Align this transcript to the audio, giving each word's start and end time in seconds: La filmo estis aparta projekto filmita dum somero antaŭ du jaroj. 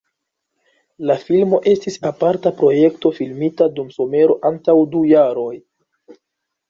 La 1.09 1.17
filmo 1.25 1.59
estis 1.73 1.99
aparta 2.11 2.53
projekto 2.63 3.13
filmita 3.21 3.67
dum 3.79 3.95
somero 3.99 4.39
antaŭ 4.51 4.77
du 4.95 5.03
jaroj. 5.13 5.55